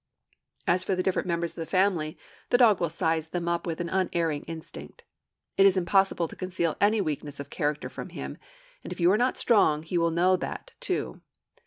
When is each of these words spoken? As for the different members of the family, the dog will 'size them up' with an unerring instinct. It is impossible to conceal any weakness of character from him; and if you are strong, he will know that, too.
As 0.65 0.83
for 0.83 0.95
the 0.95 1.03
different 1.03 1.27
members 1.27 1.51
of 1.51 1.57
the 1.57 1.65
family, 1.67 2.17
the 2.49 2.57
dog 2.57 2.79
will 2.79 2.89
'size 2.89 3.27
them 3.27 3.47
up' 3.47 3.67
with 3.67 3.79
an 3.79 3.89
unerring 3.89 4.41
instinct. 4.47 5.03
It 5.57 5.65
is 5.67 5.77
impossible 5.77 6.27
to 6.27 6.35
conceal 6.35 6.75
any 6.81 6.99
weakness 7.01 7.39
of 7.39 7.51
character 7.51 7.87
from 7.87 8.09
him; 8.09 8.39
and 8.83 8.91
if 8.91 8.99
you 8.99 9.11
are 9.11 9.35
strong, 9.35 9.83
he 9.83 9.99
will 9.99 10.09
know 10.09 10.37
that, 10.37 10.71
too. 10.79 11.21